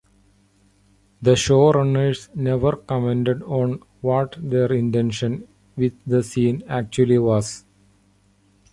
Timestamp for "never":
2.35-2.75